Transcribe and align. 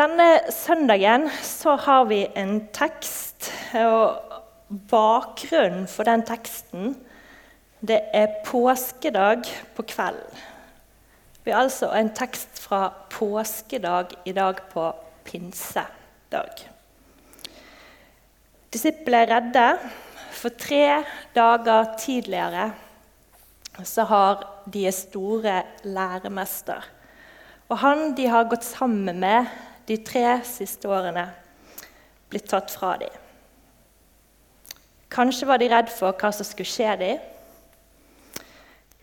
Denne 0.00 0.38
søndagen 0.48 1.26
så 1.44 1.74
har 1.76 2.06
vi 2.08 2.22
en 2.38 2.54
tekst, 2.72 3.50
og 3.76 4.22
bakgrunnen 4.88 5.84
for 5.92 6.08
den 6.08 6.22
teksten 6.24 6.94
det 7.84 7.98
er 8.16 8.38
påskedag 8.46 9.44
på 9.76 9.84
kvelden. 9.90 10.40
Vi 11.44 11.52
har 11.52 11.66
altså 11.66 11.90
en 11.92 12.08
tekst 12.16 12.62
fra 12.64 12.86
påskedag 13.12 14.14
i 14.24 14.32
dag 14.32 14.62
på 14.72 14.86
pinsedag. 15.28 16.64
Disiplene 18.72 19.20
er 19.26 19.32
redde, 19.34 19.68
for 20.32 20.56
tre 20.56 21.02
dager 21.36 21.96
tidligere 22.00 22.70
så 23.84 24.08
har 24.08 24.46
de 24.72 24.88
store 24.92 25.62
læremester 25.84 26.88
Og 27.68 27.78
han 27.78 28.14
de 28.16 28.26
har 28.26 28.48
gått 28.48 28.64
sammen 28.64 29.20
med 29.20 29.46
de 29.90 29.96
tre 30.06 30.38
siste 30.46 30.86
årene, 30.86 31.24
blitt 32.30 32.46
tatt 32.50 32.70
fra 32.70 32.94
dem. 33.00 33.10
Kanskje 35.10 35.48
var 35.50 35.58
de 35.58 35.66
redd 35.72 35.90
for 35.90 36.14
hva 36.14 36.30
som 36.30 36.46
skulle 36.46 36.70
skje 36.70 36.92
dem. 37.00 37.24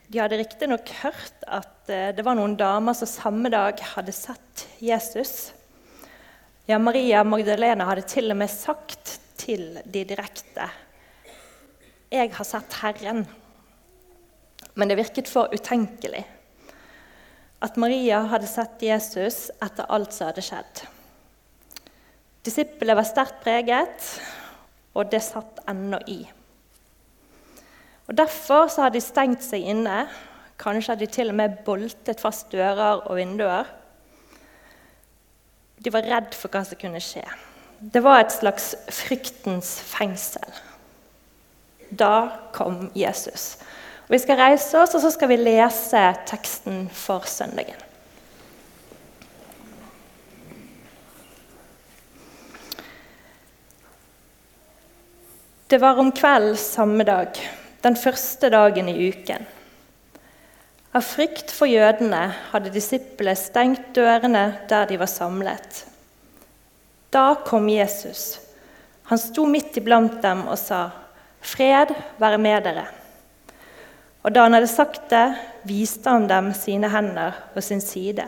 De 0.08 0.22
hadde 0.22 0.40
riktignok 0.40 0.88
hørt 1.02 1.44
at 1.44 1.92
eh, 1.92 2.14
det 2.16 2.24
var 2.24 2.38
noen 2.40 2.56
damer 2.56 2.96
som 2.96 3.10
samme 3.12 3.52
dag 3.52 3.82
hadde 3.96 4.16
sett 4.16 4.64
Jesus. 4.80 5.52
Ja, 6.70 6.80
Maria 6.80 7.26
Magdalena 7.28 7.90
hadde 7.90 8.08
til 8.08 8.32
og 8.32 8.40
med 8.40 8.52
sagt 8.52 9.18
til 9.36 9.82
de 9.84 10.06
direkte 10.08 10.70
'Jeg 12.08 12.32
har 12.32 12.46
sett 12.48 12.80
Herren'. 12.80 13.28
Men 14.76 14.88
det 14.88 14.98
virket 14.98 15.28
for 15.28 15.52
utenkelig 15.52 16.24
at 17.64 17.78
Maria 17.78 18.22
hadde 18.32 18.50
sett 18.50 18.84
Jesus 18.86 19.48
etter 19.64 19.88
alt 19.90 20.14
som 20.14 20.30
hadde 20.30 20.44
skjedd. 20.46 20.84
Disiplene 22.46 22.96
var 23.00 23.08
sterkt 23.08 23.42
preget, 23.44 24.10
og 24.96 25.10
det 25.12 25.24
satt 25.26 25.64
ennå 25.70 26.00
i. 26.08 26.22
Og 28.08 28.16
Derfor 28.16 28.70
så 28.72 28.86
hadde 28.86 29.00
de 29.00 29.04
stengt 29.04 29.44
seg 29.44 29.66
inne. 29.68 30.06
Kanskje 30.62 30.94
hadde 30.94 31.06
de 31.06 31.12
til 31.12 31.34
og 31.34 31.38
med 31.42 31.58
boltet 31.66 32.22
fast 32.24 32.48
dører 32.54 33.04
og 33.04 33.18
vinduer. 33.20 33.68
De 35.84 35.94
var 35.94 36.08
redd 36.08 36.38
for 36.38 36.54
hva 36.54 36.64
som 36.66 36.80
kunne 36.80 37.02
skje. 37.04 37.26
Det 37.78 38.02
var 38.02 38.24
et 38.24 38.34
slags 38.34 38.72
fryktens 38.90 39.76
fengsel. 39.86 40.48
Da 41.92 42.30
kom 42.56 42.88
Jesus. 42.98 43.58
Og 44.08 44.16
vi 44.16 44.22
skal 44.24 44.40
reise 44.40 44.80
oss, 44.80 44.96
og 44.96 45.04
så 45.04 45.12
skal 45.12 45.34
vi 45.34 45.40
lese 45.42 46.02
teksten 46.30 46.86
for 46.96 47.28
søndagen. 47.28 47.84
Det 55.68 55.82
var 55.84 56.00
om 56.00 56.14
kvelden 56.16 56.56
samme 56.56 57.04
dag 57.04 57.36
den 57.84 57.98
første 58.00 58.48
dagen 58.50 58.88
i 58.88 59.10
uken. 59.12 59.44
Av 60.96 61.04
frykt 61.04 61.52
for 61.52 61.68
jødene 61.68 62.22
hadde 62.54 62.72
disiplene 62.72 63.36
stengt 63.36 63.90
dørene 63.96 64.46
der 64.72 64.88
de 64.88 64.96
var 65.02 65.12
samlet. 65.12 65.84
Da 67.12 67.34
kom 67.44 67.68
Jesus. 67.68 68.40
Han 69.12 69.20
sto 69.20 69.44
midt 69.46 69.76
iblant 69.80 70.22
dem 70.24 70.48
og 70.48 70.58
sa, 70.58 70.90
'Fred 71.42 71.92
være 72.20 72.38
med 72.38 72.64
dere.' 72.64 72.97
Og 74.28 74.34
da 74.36 74.44
han 74.44 74.58
hadde 74.58 74.68
sagt 74.68 75.06
det, 75.08 75.38
viste 75.64 76.12
han 76.12 76.26
dem 76.28 76.50
sine 76.52 76.90
hender 76.92 77.36
og 77.56 77.64
sin 77.64 77.80
side. 77.80 78.26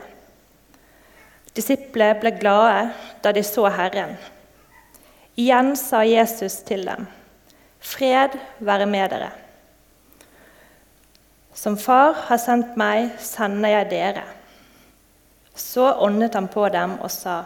Disiplene 1.52 2.16
ble 2.22 2.32
glade 2.40 2.86
da 3.20 3.34
de 3.36 3.44
så 3.44 3.66
Herren. 3.68 4.14
Igjen 5.36 5.74
sa 5.76 6.06
Jesus 6.08 6.62
til 6.64 6.86
dem, 6.88 7.08
'Fred 7.80 8.38
være 8.60 8.86
med 8.86 9.10
dere.' 9.12 9.32
Som 11.54 11.76
Far 11.78 12.14
har 12.30 12.38
sendt 12.38 12.78
meg, 12.78 13.10
sender 13.20 13.70
jeg 13.70 13.90
dere. 13.92 14.24
Så 15.56 15.84
åndet 16.00 16.34
han 16.34 16.48
på 16.48 16.70
dem 16.70 16.96
og 17.02 17.12
sa, 17.12 17.44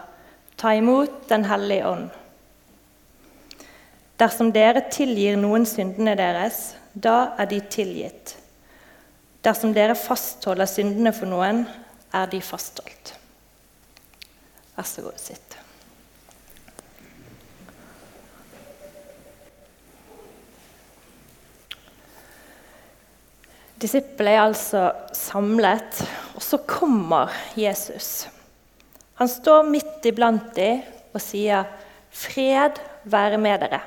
Ta 0.58 0.76
imot 0.78 1.30
Den 1.30 1.46
hellige 1.46 1.88
ånd. 1.88 2.10
Dersom 4.20 4.52
dere 4.52 4.86
tilgir 4.92 5.38
noen 5.38 5.66
syndene 5.66 6.14
deres, 6.16 6.76
da 6.94 7.34
er 7.38 7.46
de 7.46 7.60
tilgitt. 7.60 8.43
Dersom 9.44 9.74
dere 9.76 9.96
fastholder 10.00 10.70
syndene 10.70 11.12
for 11.16 11.28
noen, 11.28 11.66
er 12.16 12.30
de 12.32 12.40
fastholdt. 12.44 13.16
Vær 14.78 14.88
så 14.88 15.04
god, 15.04 15.20
sitt. 15.20 15.58
Disippelet 23.84 24.38
er 24.38 24.46
altså 24.46 24.84
samlet, 25.12 26.06
og 26.38 26.44
så 26.46 26.62
kommer 26.64 27.34
Jesus. 27.60 28.30
Han 29.20 29.28
står 29.28 29.68
midt 29.68 30.08
iblant 30.08 30.54
dem 30.56 30.86
og 31.14 31.20
sier, 31.22 31.68
'Fred 32.10 32.80
være 33.04 33.38
med 33.38 33.60
dere'. 33.60 33.84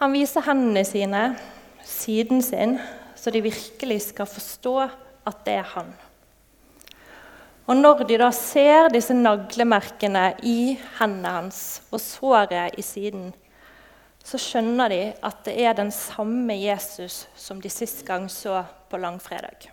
Han 0.00 0.12
viser 0.12 0.40
hendene 0.48 0.84
sine, 0.84 1.36
siden 1.84 2.42
sin, 2.42 2.78
så 3.22 3.30
de 3.30 3.42
virkelig 3.44 4.00
skal 4.08 4.26
forstå 4.26 4.72
at 4.82 5.44
det 5.46 5.54
er 5.60 5.68
han. 5.76 5.92
Og 7.70 7.78
når 7.78 8.02
de 8.08 8.16
da 8.18 8.32
ser 8.34 8.88
disse 8.90 9.14
naglemerkene 9.14 10.32
i 10.42 10.74
hendene 10.98 11.36
hans 11.36 11.60
og 11.92 12.02
såret 12.02 12.74
i 12.78 12.82
siden, 12.82 13.30
så 14.22 14.38
skjønner 14.38 14.90
de 14.90 15.02
at 15.22 15.44
det 15.46 15.54
er 15.62 15.78
den 15.78 15.92
samme 15.94 16.56
Jesus 16.58 17.28
som 17.38 17.62
de 17.62 17.70
sist 17.70 18.02
gang 18.06 18.26
så 18.30 18.64
på 18.90 18.98
langfredag. 18.98 19.70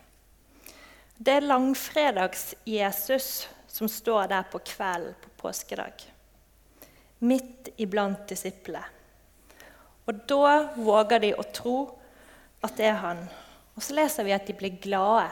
Det 1.18 1.34
er 1.34 1.50
langfredags-Jesus 1.50 3.48
som 3.68 3.90
står 3.90 4.30
der 4.30 4.46
på 4.50 4.62
kvelden 4.64 5.14
på 5.20 5.34
påskedag, 5.42 5.92
midt 7.18 7.68
iblant 7.78 8.28
disiplene. 8.30 8.86
Og 10.06 10.22
da 10.26 10.72
våger 10.78 11.20
de 11.22 11.34
å 11.38 11.44
tro 11.54 11.76
at 12.64 12.76
det 12.76 12.90
er 12.90 12.98
han. 13.00 13.22
Og 13.76 13.84
så 13.84 13.96
leser 13.96 14.26
vi 14.26 14.34
at 14.36 14.46
de 14.48 14.56
blir 14.56 14.76
glade. 14.82 15.30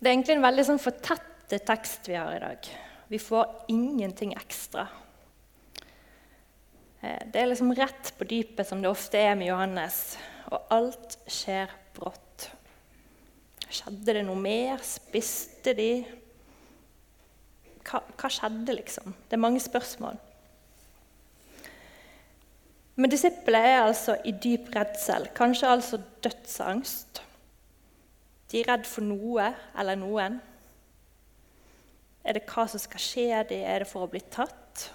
Det 0.00 0.08
er 0.08 0.14
egentlig 0.14 0.38
en 0.38 0.46
veldig 0.46 0.64
sånn 0.64 0.80
fortettet 0.80 1.66
tekst 1.68 2.08
vi 2.08 2.16
har 2.16 2.32
i 2.36 2.42
dag. 2.42 2.70
Vi 3.10 3.18
får 3.20 3.72
ingenting 3.72 4.32
ekstra. 4.38 4.86
Eh, 7.00 7.20
det 7.32 7.40
er 7.40 7.50
liksom 7.50 7.74
rett 7.76 8.12
på 8.16 8.28
dypet, 8.28 8.66
som 8.68 8.80
det 8.80 8.88
ofte 8.88 9.20
er 9.20 9.36
med 9.36 9.50
Johannes. 9.50 10.16
Og 10.52 10.72
alt 10.72 11.18
skjer 11.28 11.72
brått. 11.96 12.48
Skjedde 13.70 14.16
det 14.16 14.24
noe 14.26 14.40
mer? 14.40 14.80
Spiste 14.84 15.76
de? 15.76 15.90
Hva, 17.84 18.00
hva 18.00 18.30
skjedde, 18.32 18.76
liksom? 18.76 19.14
Det 19.28 19.36
er 19.36 19.44
mange 19.44 19.62
spørsmål. 19.62 20.18
Men 23.00 23.08
disiplene 23.08 23.72
er 23.72 23.82
altså 23.86 24.18
i 24.28 24.32
dyp 24.36 24.68
redsel, 24.74 25.30
kanskje 25.32 25.68
altså 25.72 25.98
dødsangst. 26.20 27.22
De 28.52 28.60
er 28.60 28.66
redd 28.68 28.84
for 28.88 29.06
noe 29.06 29.46
eller 29.78 29.96
noen. 29.96 30.40
Er 32.20 32.36
det 32.36 32.42
hva 32.50 32.66
som 32.68 32.82
skal 32.82 33.00
skje? 33.00 33.28
Er 33.40 33.46
det 33.48 33.88
for 33.88 34.04
å 34.04 34.10
bli 34.10 34.20
tatt? 34.28 34.90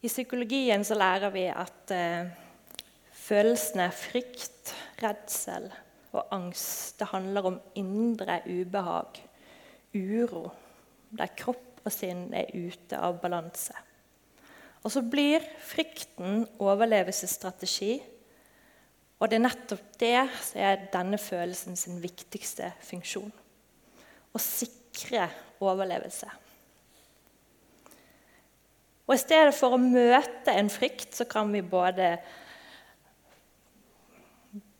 I 0.00 0.08
psykologien 0.08 0.82
så 0.86 0.96
lærer 0.96 1.30
vi 1.36 1.44
at 1.52 1.92
eh, 1.94 2.32
følelsene 3.20 3.90
frykt, 3.94 4.72
redsel 5.04 5.68
og 6.16 6.32
angst 6.34 6.98
det 6.98 7.12
handler 7.12 7.46
om 7.52 7.60
indre 7.78 8.40
ubehag, 8.48 9.20
uro, 9.94 10.48
der 11.14 11.30
kropp 11.38 11.84
og 11.84 11.94
sinn 11.94 12.26
er 12.34 12.50
ute 12.56 12.98
av 12.98 13.20
balanse. 13.22 13.76
Og 14.80 14.92
så 14.94 15.02
blir 15.04 15.44
frykten 15.66 16.46
overlevelsesstrategi, 16.62 17.98
og 19.20 19.28
det 19.28 19.36
er 19.36 19.44
nettopp 19.44 19.98
det 20.00 20.20
som 20.40 20.60
er 20.64 20.86
denne 20.94 21.18
følelsen 21.20 21.76
sin 21.76 21.98
viktigste 22.00 22.70
funksjon 22.88 23.32
Å 24.32 24.40
sikre 24.40 25.26
overlevelse. 25.60 26.30
Og 29.10 29.16
I 29.16 29.20
stedet 29.20 29.56
for 29.58 29.74
å 29.74 29.82
møte 29.82 30.54
en 30.54 30.70
frykt, 30.70 31.16
så 31.18 31.26
kan 31.28 31.50
vi 31.50 31.64
både 31.66 32.12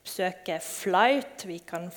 søke 0.06 0.60
flight, 0.62 1.44
vi 1.50 1.58
kan 1.66 1.90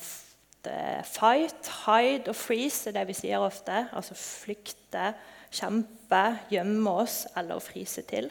fight, 1.05 1.69
hide 1.85 2.31
og 2.31 2.35
freeze, 2.35 2.89
er 2.89 2.97
det 2.97 3.07
vi 3.11 3.17
sier 3.17 3.43
ofte. 3.43 3.83
Altså 3.93 4.17
flykte, 4.17 5.11
kjempe, 5.53 6.23
gjemme 6.51 6.95
oss 7.03 7.23
eller 7.37 7.57
å 7.57 7.63
fryse 7.63 8.03
til. 8.09 8.29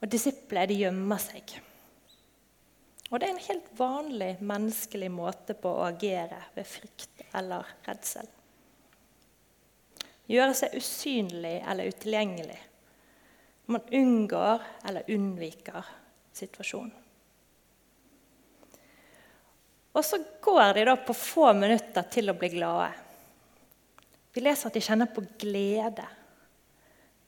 Og 0.00 0.10
Disipler 0.10 0.68
de 0.68 0.78
gjemmer 0.82 1.22
seg. 1.22 1.54
Og 3.10 3.20
det 3.20 3.26
er 3.26 3.34
en 3.34 3.46
helt 3.46 3.68
vanlig 3.78 4.30
menneskelig 4.42 5.10
måte 5.12 5.56
på 5.58 5.70
å 5.70 5.84
agere 5.86 6.40
ved 6.56 6.66
frykt 6.68 7.24
eller 7.36 7.68
redsel. 7.86 8.26
Gjøre 10.30 10.56
seg 10.56 10.76
usynlig 10.78 11.56
eller 11.60 11.92
utilgjengelig. 11.92 12.58
Man 13.72 13.84
unngår 13.92 14.64
eller 14.88 15.10
unnviker 15.14 15.88
situasjonen. 16.34 17.00
Og 19.94 20.02
så 20.02 20.18
går 20.42 20.72
de 20.74 20.84
da 20.88 20.96
på 20.98 21.14
få 21.14 21.52
minutter 21.54 22.08
til 22.10 22.32
å 22.32 22.34
bli 22.38 22.50
glade. 22.56 23.03
Vi 24.34 24.42
leser 24.42 24.68
at 24.68 24.76
de 24.76 24.82
kjenner 24.82 25.10
på 25.14 25.22
glede. 25.38 26.06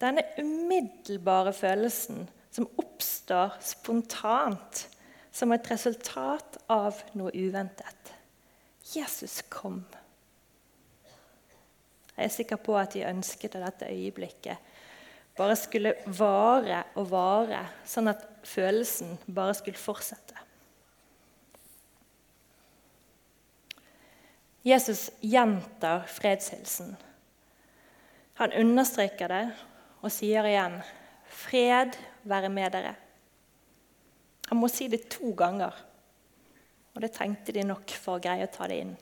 Denne 0.02 0.24
umiddelbare 0.40 1.54
følelsen 1.56 2.26
som 2.52 2.68
oppstår 2.80 3.56
spontant 3.64 4.86
som 5.36 5.52
et 5.52 5.70
resultat 5.70 6.58
av 6.72 6.98
noe 7.16 7.32
uventet. 7.32 8.12
Jesus 8.94 9.42
kom. 9.52 9.82
Jeg 12.16 12.24
er 12.24 12.32
sikker 12.32 12.60
på 12.64 12.76
at 12.80 12.94
de 12.96 13.04
ønsket 13.04 13.58
at 13.58 13.66
dette 13.66 13.92
øyeblikket 13.92 14.72
bare 15.36 15.56
skulle 15.60 15.92
vare 16.16 16.80
og 16.96 17.10
vare, 17.10 17.60
sånn 17.84 18.08
at 18.08 18.22
følelsen 18.46 19.18
bare 19.26 19.56
skulle 19.58 19.76
fortsette. 19.76 20.45
Jesus 24.66 25.10
gjentar 25.20 26.00
fredshilsen. 26.10 26.96
Han 28.34 28.52
understreker 28.52 29.30
det 29.30 29.42
og 30.02 30.10
sier 30.10 30.42
igjen 30.48 30.80
'Fred 31.30 31.94
være 32.26 32.48
med 32.50 32.72
dere'. 32.74 32.96
Han 34.48 34.58
må 34.58 34.68
si 34.68 34.88
det 34.88 35.06
to 35.10 35.30
ganger, 35.38 35.70
og 36.94 37.02
det 37.02 37.12
trengte 37.14 37.52
de 37.54 37.62
nok 37.62 37.94
for 37.94 38.16
å 38.16 38.22
greie 38.24 38.48
å 38.48 38.50
ta 38.50 38.66
det 38.66 38.80
inn. 38.82 38.96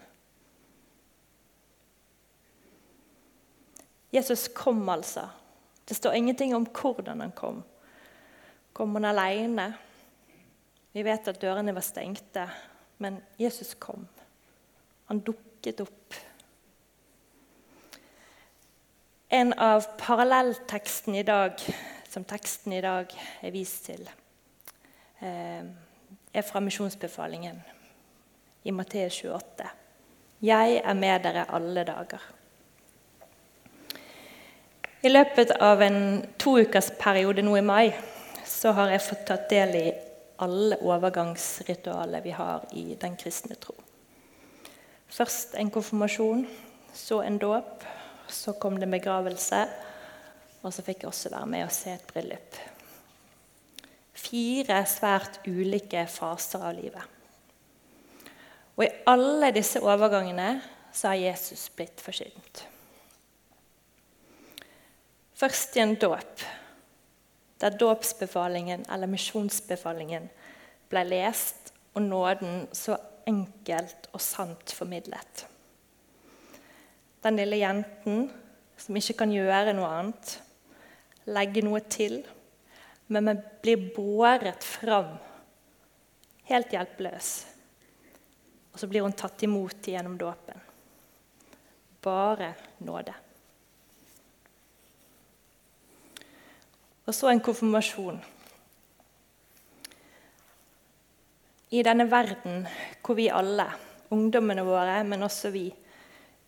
Jesus 4.12 4.48
kom 4.48 4.88
altså. 4.88 5.30
Det 5.88 5.96
står 5.96 6.12
ingenting 6.12 6.54
om 6.54 6.66
hvordan 6.66 7.20
han 7.20 7.32
kom. 7.32 7.64
Kom 8.72 8.94
han 8.94 9.04
alene? 9.04 9.74
Vi 10.92 11.02
vet 11.02 11.28
at 11.28 11.40
dørene 11.40 11.74
var 11.74 11.88
stengte, 11.88 12.50
men 12.98 13.22
Jesus 13.38 13.74
kom. 13.74 14.04
Han 15.04 15.20
dukket 15.20 15.43
opp. 15.72 16.14
En 19.28 19.52
av 19.52 19.86
parallelltekstene 19.98 21.18
i 21.18 21.26
dag, 21.26 21.58
som 22.08 22.24
teksten 22.24 22.72
i 22.72 22.82
dag 22.84 23.10
er 23.42 23.50
vist 23.50 23.86
til, 23.88 24.08
eh, 25.20 25.64
er 26.34 26.42
fra 26.42 26.60
misjonsbefalingen 26.60 27.62
i 28.64 28.70
Matteus 28.70 29.24
28. 29.24 29.70
Jeg 30.42 30.80
er 30.84 30.94
med 30.94 31.22
dere 31.22 31.46
alle 31.48 31.84
dager. 31.84 32.20
I 35.02 35.08
løpet 35.08 35.50
av 35.60 35.82
en 35.82 36.26
to 36.38 36.58
ukers 36.58 36.90
periode 37.00 37.42
nå 37.42 37.56
i 37.56 37.60
mai 37.60 37.94
så 38.46 38.72
har 38.72 38.90
jeg 38.90 39.04
fått 39.04 39.26
tatt 39.28 39.50
del 39.50 39.74
i 39.76 39.92
alle 40.44 40.78
overgangsritualer 40.80 42.24
vi 42.24 42.30
har 42.30 42.64
i 42.72 42.94
den 43.00 43.16
kristne 43.16 43.56
tro. 43.60 43.74
Først 45.14 45.54
en 45.54 45.70
konfirmasjon, 45.70 46.46
så 46.94 47.20
en 47.22 47.36
dåp, 47.38 47.84
så 48.26 48.56
kom 48.58 48.80
det 48.80 48.90
begravelse. 48.90 49.60
Og 50.64 50.72
så 50.74 50.82
fikk 50.82 51.04
jeg 51.04 51.12
også 51.12 51.30
være 51.30 51.50
med 51.52 51.66
og 51.66 51.74
se 51.74 51.92
et 51.94 52.06
bryllup. 52.08 52.58
Fire 54.14 54.80
svært 54.90 55.38
ulike 55.46 56.06
faser 56.10 56.66
av 56.66 56.74
livet. 56.74 57.04
Og 58.74 58.86
i 58.88 58.92
alle 59.06 59.52
disse 59.54 59.82
overgangene 59.84 60.56
så 60.90 61.12
har 61.12 61.20
Jesus 61.28 61.68
blitt 61.76 62.02
forsynt. 62.02 62.64
Først 65.38 65.76
i 65.76 65.82
en 65.84 65.94
dåp, 65.94 66.42
der 67.60 67.78
dåpsbefalingen 67.78 68.86
eller 68.90 69.10
misjonsbefalingen 69.10 70.26
ble 70.90 71.06
lest 71.06 71.70
og 71.94 72.02
nåden 72.02 72.64
så 72.74 72.96
enkelt 73.28 74.08
og 74.12 74.22
sant 74.22 74.72
formidlet. 74.76 75.44
Den 77.24 77.38
lille 77.40 77.60
jenten 77.62 78.26
som 78.76 78.96
ikke 78.98 79.16
kan 79.22 79.32
gjøre 79.32 79.72
noe 79.76 79.88
annet, 79.88 80.34
legge 81.30 81.62
noe 81.64 81.80
til, 81.88 82.20
men 83.08 83.30
vi 83.30 83.34
blir 83.64 83.88
båret 83.96 84.64
fram 84.64 85.14
helt 86.50 86.72
hjelpeløs. 86.72 87.32
Og 88.74 88.80
så 88.80 88.88
blir 88.90 89.04
hun 89.04 89.14
tatt 89.16 89.44
imot 89.46 89.86
gjennom 89.88 90.16
dåpen. 90.20 90.58
Bare 92.04 92.52
nåde. 92.84 93.14
Og 97.04 97.14
så 97.14 97.30
en 97.30 97.42
konfirmasjon. 97.44 98.18
I 101.74 101.82
denne 101.86 102.06
verden 102.10 102.64
hvor 103.02 103.18
vi 103.18 103.30
alle, 103.32 103.66
ungdommene 104.14 104.62
våre, 104.66 105.00
men 105.06 105.26
også 105.26 105.50
vi, 105.54 105.66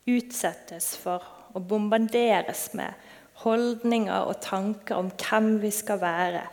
utsettes 0.07 0.93
for 1.03 1.25
å 1.57 1.63
bombarderes 1.67 2.69
med 2.79 2.95
holdninger 3.43 4.29
og 4.29 4.39
tanker 4.45 5.01
om 5.01 5.11
hvem 5.19 5.57
vi 5.65 5.73
skal 5.75 5.99
være, 5.99 6.45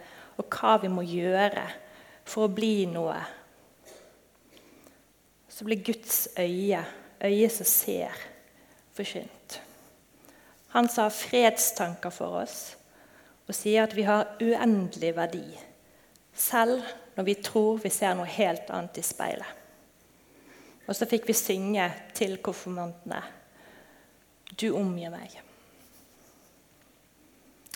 og 0.42 0.48
hva 0.50 0.78
vi 0.82 0.90
må 0.90 1.04
gjøre 1.06 1.68
for 2.26 2.48
å 2.48 2.54
bli 2.54 2.88
noe. 2.90 3.20
Så 5.54 5.68
blir 5.68 5.84
Guds 5.86 6.26
øye, 6.40 6.82
øyet 7.22 7.54
som 7.54 7.70
ser, 7.70 8.24
forkynt. 8.98 9.60
Han 10.74 10.90
sa 10.90 11.06
fredstanker 11.14 12.14
for 12.14 12.42
oss 12.42 12.74
og 13.44 13.54
sier 13.54 13.86
at 13.86 13.94
vi 13.94 14.08
har 14.08 14.34
uendelig 14.42 15.12
verdi, 15.14 15.46
selv 16.34 16.82
når 17.16 17.24
vi 17.24 17.36
tror 17.46 17.78
vi 17.84 17.92
ser 17.94 18.16
noe 18.18 18.30
helt 18.30 18.70
annet 18.74 18.98
i 18.98 19.06
speilet. 19.06 19.62
Og 20.84 20.98
så 20.98 21.08
fikk 21.08 21.30
vi 21.30 21.38
synge 21.38 21.86
til 22.18 22.38
konfirmantene 22.44 23.22
Du 24.60 24.68
omgir 24.78 25.10
meg. 25.10 25.32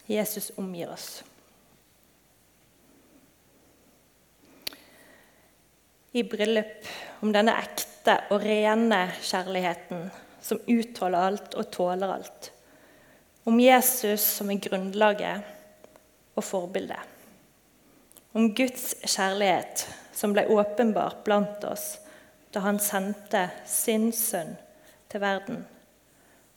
Jesus 0.08 0.52
omgir 0.62 0.92
oss. 0.94 1.24
I 6.14 6.22
bryllup 6.24 6.86
om 7.26 7.34
denne 7.34 7.56
ekte 7.58 8.20
og 8.30 8.46
rene 8.46 9.02
kjærligheten 9.18 10.06
som 10.44 10.62
utholder 10.70 11.28
alt 11.32 11.58
og 11.58 11.72
tåler 11.74 12.14
alt. 12.14 12.52
Om 13.50 13.60
Jesus 13.60 14.24
som 14.38 14.54
er 14.54 14.62
grunnlaget 14.64 16.38
og 16.38 16.46
forbildet 16.46 17.17
om 18.38 18.52
Guds 18.54 18.92
kjærlighet 19.02 19.88
som 20.14 20.36
ble 20.36 20.44
åpenbart 20.54 21.24
blant 21.26 21.64
oss 21.66 21.96
da 22.54 22.62
han 22.62 22.78
sendte 22.78 23.48
sin 23.66 24.12
sønn 24.14 24.54
til 25.10 25.24
verden, 25.24 25.64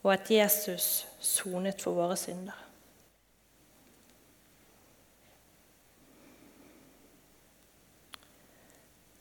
og 0.04 0.12
at 0.12 0.28
Jesus 0.28 1.06
sonet 1.24 1.80
for 1.80 1.96
våre 1.96 2.18
synder. 2.20 2.58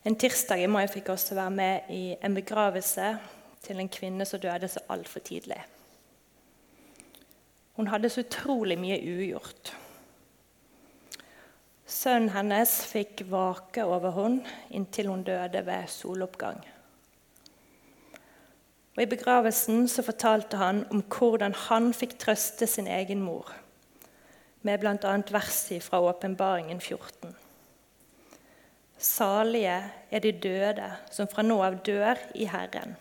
En 0.04 0.16
tirsdag 0.20 0.60
i 0.60 0.68
mai 0.68 0.84
fikk 0.88 1.08
jeg 1.08 1.16
også 1.16 1.40
være 1.40 1.56
med 1.56 1.92
i 1.96 2.04
en 2.20 2.36
begravelse 2.36 3.14
til 3.64 3.80
en 3.80 3.88
kvinne 3.92 4.28
som 4.28 4.40
døde 4.40 4.68
så 4.68 4.84
altfor 4.92 5.24
tidlig. 5.24 5.62
Hun 7.80 7.88
hadde 7.88 8.12
så 8.12 8.24
utrolig 8.24 8.76
mye 8.80 9.00
ugjort. 9.00 9.78
Sønnen 11.90 12.30
hennes 12.30 12.70
fikk 12.86 13.24
vake 13.32 13.82
over 13.82 14.14
henne 14.14 14.46
inntil 14.70 15.08
hun 15.10 15.24
døde 15.26 15.64
ved 15.66 15.88
soloppgang. 15.90 16.60
Og 18.94 19.02
I 19.02 19.08
begravelsen 19.10 19.88
så 19.90 20.04
fortalte 20.06 20.60
han 20.60 20.84
om 20.94 21.02
hvordan 21.02 21.56
han 21.66 21.90
fikk 21.96 22.14
trøste 22.22 22.68
sin 22.70 22.86
egen 22.86 23.22
mor, 23.24 23.50
med 24.62 24.82
bl.a. 24.82 25.14
verset 25.32 25.82
fra 25.82 26.02
Åpenbaringen 26.04 26.80
14. 26.80 27.34
Salige 29.00 29.78
er 30.10 30.22
de 30.22 30.32
døde 30.32 30.90
som 31.10 31.30
fra 31.32 31.42
nå 31.42 31.58
av 31.64 31.80
dør 31.86 32.20
i 32.36 32.46
Herren. 32.52 32.94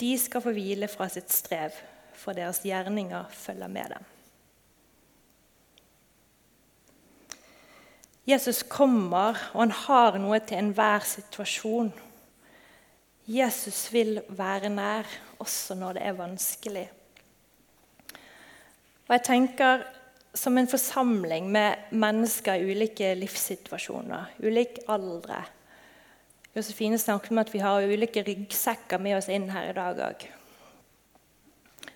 De 0.00 0.12
skal 0.20 0.44
få 0.44 0.52
hvile 0.54 0.88
fra 0.92 1.08
sitt 1.08 1.32
strev, 1.32 1.74
for 2.12 2.36
deres 2.36 2.60
gjerninger 2.62 3.32
følger 3.32 3.72
med 3.72 3.96
dem. 3.96 4.10
Jesus 8.30 8.62
kommer, 8.68 9.38
og 9.52 9.64
han 9.64 9.74
har 9.86 10.18
noe 10.22 10.38
til 10.44 10.60
enhver 10.60 11.04
situasjon. 11.06 11.92
Jesus 13.30 13.84
vil 13.92 14.20
være 14.28 14.70
nær, 14.72 15.08
også 15.38 15.76
når 15.78 15.98
det 15.98 16.06
er 16.06 16.18
vanskelig. 16.18 16.88
Og 19.08 19.16
jeg 19.16 19.26
tenker 19.26 19.88
Som 20.34 20.58
en 20.58 20.68
forsamling 20.70 21.48
med 21.50 21.90
mennesker 21.90 22.54
i 22.54 22.70
ulike 22.70 23.08
livssituasjoner, 23.18 24.28
ulik 24.38 24.78
aldre, 24.86 25.40
Josefine 26.54 26.98
snakket 26.98 27.30
om 27.30 27.40
at 27.42 27.50
vi 27.54 27.58
har 27.62 27.82
ulike 27.86 28.22
ryggsekker 28.26 28.98
med 29.02 29.16
oss 29.16 29.28
inn 29.30 29.48
her 29.50 29.70
i 29.70 29.74
dag 29.74 29.98
òg. 30.06 30.24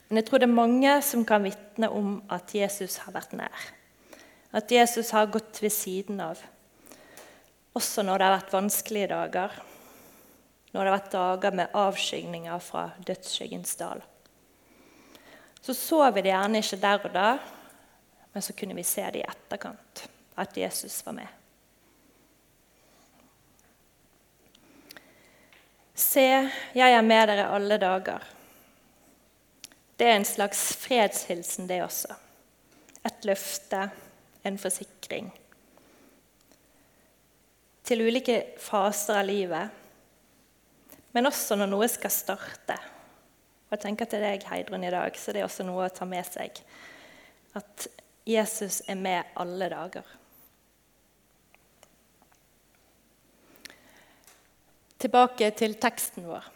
Men 0.09 0.21
jeg 0.21 0.29
tror 0.29 0.43
det 0.43 0.47
er 0.47 0.59
mange 0.59 0.93
som 1.03 1.25
kan 1.27 1.43
vitne 1.43 1.91
om 1.91 2.21
at 2.31 2.55
Jesus 2.55 3.01
har 3.03 3.15
vært 3.17 3.35
nær. 3.35 3.65
At 4.55 4.71
Jesus 4.71 5.11
har 5.11 5.27
gått 5.35 5.59
ved 5.63 5.73
siden 5.75 6.21
av. 6.23 6.39
Også 7.75 8.05
når 8.07 8.19
det 8.19 8.27
har 8.27 8.37
vært 8.37 8.53
vanskelige 8.55 9.11
dager. 9.11 9.55
Når 10.71 10.79
det 10.79 10.91
har 10.91 10.95
vært 10.95 11.15
dager 11.15 11.57
med 11.59 11.75
avskygninger 11.75 12.63
fra 12.63 12.85
dødsskyggens 13.07 13.75
dal. 13.81 14.03
Så 15.65 15.75
så 15.75 16.03
vi 16.13 16.23
det 16.23 16.31
gjerne 16.31 16.61
ikke 16.61 16.79
der 16.83 17.07
og 17.09 17.15
da, 17.15 17.29
men 18.35 18.43
så 18.45 18.53
kunne 18.53 18.77
vi 18.77 18.85
se 18.87 19.03
det 19.11 19.23
i 19.23 19.27
etterkant. 19.27 20.05
At 20.37 20.57
Jesus 20.59 20.99
var 21.07 21.17
med. 21.17 21.41
Se, 25.95 26.27
jeg 26.75 26.95
er 26.95 27.07
med 27.07 27.29
dere 27.31 27.51
alle 27.55 27.79
dager. 27.79 28.23
Det 29.97 30.09
er 30.11 30.19
en 30.19 30.27
slags 30.27 30.63
fredshilsen, 30.83 31.69
det 31.71 31.81
også. 31.85 32.15
Et 33.07 33.27
løfte, 33.31 33.89
en 34.45 34.59
forsikring. 34.61 35.31
Til 37.85 38.05
ulike 38.05 38.39
faser 38.61 39.21
av 39.21 39.29
livet, 39.29 39.81
men 41.15 41.29
også 41.31 41.57
når 41.59 41.71
noe 41.71 41.89
skal 41.91 42.13
starte. 42.13 42.77
Og 43.69 43.77
jeg 43.77 43.85
tenker 43.85 44.09
til 44.11 44.25
deg, 44.25 44.45
Heidrun, 44.51 44.85
i 44.85 44.93
dag, 44.93 45.17
så 45.19 45.33
det 45.33 45.43
er 45.43 45.49
også 45.49 45.67
noe 45.67 45.87
å 45.87 45.93
ta 45.95 46.07
med 46.09 46.27
seg. 46.27 46.59
At 47.57 47.87
Jesus 48.27 48.81
er 48.89 48.99
med 48.99 49.35
alle 49.39 49.69
dager. 49.73 50.07
Tilbake 55.05 55.51
til 55.59 55.77
teksten 55.77 56.25
vår. 56.31 56.54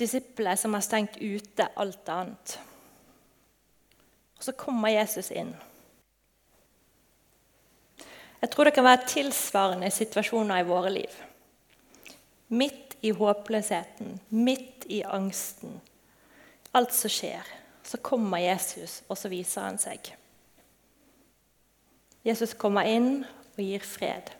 Disiplene 0.00 0.56
som 0.56 0.74
har 0.74 0.84
stengt 0.84 1.18
ute 1.20 1.66
alt 1.76 2.08
annet. 2.08 2.56
Og 4.38 4.46
så 4.46 4.54
kommer 4.56 4.88
Jesus 4.94 5.28
inn. 5.36 5.52
Jeg 8.40 8.48
tror 8.50 8.64
det 8.64 8.72
kan 8.72 8.86
være 8.86 9.08
tilsvarende 9.08 9.90
situasjoner 9.92 10.62
i 10.62 10.68
våre 10.68 10.92
liv. 10.94 11.18
Midt 12.48 12.96
i 13.04 13.12
håpløsheten, 13.12 14.16
midt 14.32 14.86
i 14.88 15.02
angsten, 15.04 15.76
alt 16.72 16.94
som 16.96 17.12
skjer, 17.12 17.44
så 17.84 18.00
kommer 18.00 18.40
Jesus, 18.40 19.02
og 19.08 19.18
så 19.18 19.28
viser 19.28 19.66
han 19.68 19.78
seg. 19.82 20.12
Jesus 22.24 22.54
kommer 22.56 22.88
inn 22.88 23.24
og 23.24 23.60
gir 23.60 23.84
fred. 23.84 24.32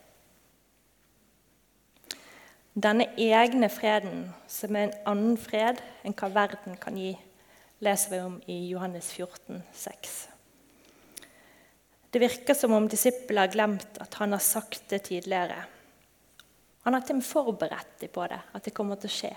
Denne 2.75 3.09
egne 3.19 3.67
freden, 3.73 4.29
som 4.47 4.77
er 4.79 4.87
en 4.87 4.99
annen 5.11 5.39
fred 5.41 5.81
enn 6.07 6.15
hva 6.15 6.29
verden 6.31 6.77
kan 6.79 6.99
gi, 6.99 7.17
leser 7.83 8.13
vi 8.13 8.21
om 8.23 8.37
i 8.47 8.59
Johannes 8.71 9.09
14, 9.17 9.59
6. 9.75 10.19
Det 12.11 12.23
virker 12.23 12.55
som 12.55 12.75
om 12.77 12.87
disiplene 12.91 13.43
har 13.43 13.53
glemt 13.53 13.99
at 14.03 14.15
han 14.23 14.35
har 14.35 14.43
sagt 14.43 14.87
det 14.91 15.03
tidligere. 15.09 15.59
Han 16.87 16.95
har 16.95 17.03
til 17.03 17.17
og 17.17 17.21
med 17.21 17.27
forberedt 17.27 17.97
dem 18.03 18.13
på 18.15 18.27
det, 18.31 18.39
at 18.55 18.67
det 18.67 18.75
kommer 18.75 18.99
til 18.99 19.11
å 19.11 19.17
skje. 19.17 19.33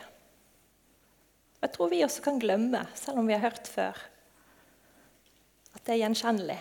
Jeg 1.63 1.73
tror 1.73 1.89
vi 1.89 2.03
også 2.05 2.23
kan 2.25 2.37
glemme, 2.41 2.83
selv 2.93 3.21
om 3.21 3.27
vi 3.29 3.33
har 3.33 3.45
hørt 3.45 3.69
før, 3.71 3.97
at 5.73 5.81
det 5.85 5.95
er 5.95 6.03
gjenkjennelig. 6.03 6.59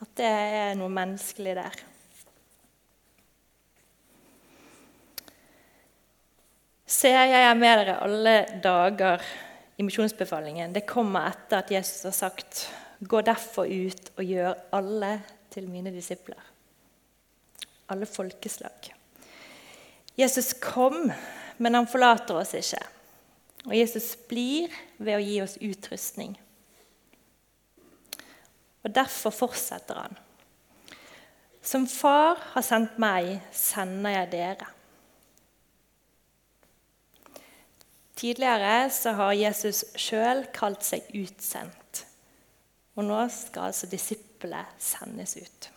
At 0.00 0.12
det 0.16 0.28
er 0.28 0.76
noe 0.78 0.92
menneskelig 0.92 1.56
der. 1.58 1.84
Se, 6.86 7.10
jeg 7.10 7.42
er 7.42 7.56
med 7.58 7.80
dere 7.80 7.96
alle 8.04 8.34
dager 8.62 9.22
i 9.76 9.82
misjonsbefalingen. 9.82 10.70
Det 10.72 10.86
kommer 10.86 11.32
etter 11.32 11.58
at 11.58 11.70
Jesus 11.70 12.04
har 12.06 12.14
sagt, 12.14 12.68
'Gå 13.00 13.20
derfor 13.20 13.66
ut 13.66 14.10
og 14.16 14.24
gjør 14.24 14.54
alle 14.72 15.22
til 15.50 15.68
mine 15.68 15.90
disipler.' 15.90 16.52
Alle 17.88 18.06
folkeslag. 18.06 18.94
Jesus 20.16 20.52
kom, 20.52 21.12
men 21.58 21.74
han 21.74 21.86
forlater 21.86 22.34
oss 22.34 22.54
ikke. 22.54 22.80
Og 23.66 23.76
Jesus 23.76 24.16
blir 24.28 24.70
ved 24.98 25.16
å 25.16 25.24
gi 25.24 25.42
oss 25.42 25.58
utrustning. 25.60 26.38
Og 28.84 28.94
derfor 28.94 29.30
fortsetter 29.30 29.94
han. 29.94 30.16
Som 31.62 31.86
far 31.86 32.38
har 32.54 32.62
sendt 32.62 32.98
meg, 32.98 33.40
sender 33.52 34.10
jeg 34.10 34.32
dere. 34.32 34.75
Tidligere 38.16 38.90
så 38.90 39.12
har 39.18 39.36
Jesus 39.36 39.84
sjøl 40.00 40.46
kalt 40.56 40.84
seg 40.86 41.04
utsendt. 41.18 42.06
Og 42.96 43.04
nå 43.04 43.18
skal 43.32 43.68
altså 43.70 43.88
disiplene 43.92 44.64
sendes 44.80 45.36
ut. 45.36 45.68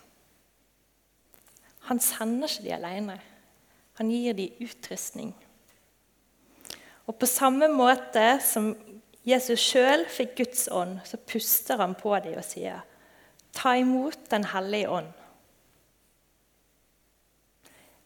Han 1.90 2.00
sender 2.00 2.48
ikke 2.48 2.64
de 2.64 2.74
alene. 2.76 3.18
Han 4.00 4.12
gir 4.12 4.36
de 4.38 4.48
utrustning. 4.64 5.34
Og 7.04 7.16
på 7.20 7.28
samme 7.28 7.68
måte 7.68 8.38
som 8.44 8.72
Jesus 9.26 9.60
sjøl 9.60 10.06
fikk 10.08 10.36
Guds 10.38 10.68
ånd, 10.72 11.00
så 11.04 11.20
puster 11.20 11.80
han 11.82 11.96
på 11.98 12.14
dem 12.24 12.38
og 12.40 12.46
sier 12.46 12.86
Ta 13.52 13.74
imot 13.76 14.30
Den 14.30 14.46
hellige 14.46 14.88
ånd. 14.88 15.10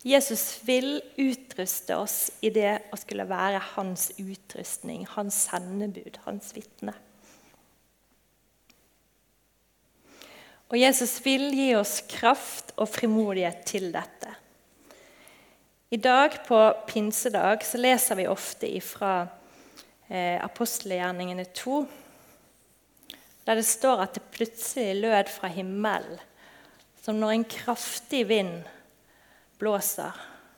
Jesus 0.04 0.58
vil 0.66 0.99
utruste 1.16 1.96
oss 1.96 2.28
i 2.44 2.50
det 2.52 2.76
å 2.92 2.96
skulle 3.00 3.25
være 3.25 3.62
hans 3.73 4.11
utrustning, 4.20 5.06
hans 5.14 5.46
sendebud, 5.46 6.18
hans 6.26 6.50
vitne. 6.52 6.92
Og 10.68 10.76
Jesus 10.76 11.16
vil 11.25 11.46
gi 11.56 11.70
oss 11.78 12.02
kraft 12.11 12.75
og 12.76 12.90
frimodighet 12.92 13.64
til 13.68 13.88
dette. 13.94 14.34
I 15.88 16.00
dag 16.02 16.37
på 16.44 16.61
pinsedag 16.90 17.64
så 17.64 17.80
leser 17.80 18.20
vi 18.20 18.28
ofte 18.28 18.68
ifra 18.68 19.14
eh, 20.08 20.37
apostelgjerningene 20.42 21.46
2, 21.54 21.80
der 23.46 23.61
det 23.61 23.66
står 23.68 24.04
at 24.04 24.16
det 24.18 24.28
plutselig 24.34 25.00
lød 25.00 25.32
fra 25.32 25.49
himmelen, 25.54 26.20
som 27.00 27.16
når 27.20 27.38
en 27.38 27.50
kraftig 27.56 28.25
vind 28.28 28.64
blåser. 29.58 30.12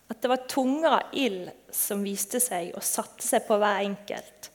At 0.09 0.23
det 0.23 0.31
var 0.31 0.47
tunger 0.49 0.91
av 0.99 1.17
ild 1.19 1.51
som 1.75 2.05
viste 2.07 2.41
seg 2.43 2.73
og 2.77 2.85
satte 2.87 3.25
seg 3.27 3.47
på 3.49 3.59
hver 3.59 3.83
enkelt. 3.83 4.51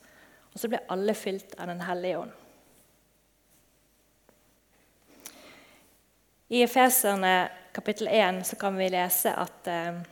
Og 0.52 0.60
så 0.60 0.70
ble 0.72 0.80
alle 0.92 1.14
fylt 1.16 1.56
av 1.58 1.68
Den 1.72 1.82
hellige 1.84 2.22
ånd. 2.22 2.38
I 6.52 6.62
Efeserne 6.66 7.48
kapittel 7.72 8.08
1 8.12 8.42
så 8.46 8.56
kan 8.60 8.76
vi 8.76 8.90
lese 8.92 9.32
at, 9.32 9.68
eh, 9.68 10.02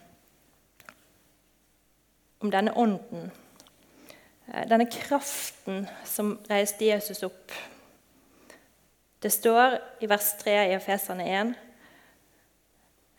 om 2.40 2.50
denne 2.50 2.72
ånden. 2.72 3.30
Eh, 4.48 4.68
denne 4.68 4.88
kraften 4.88 5.84
som 6.04 6.38
reiste 6.48 6.84
Jesus 6.84 7.22
opp 7.22 7.52
det 9.20 9.30
står 9.30 9.74
i 10.00 10.08
vers 10.08 10.32
3 10.40 10.52
i 10.70 10.74
Efeserne 10.78 11.24
1 11.28 11.50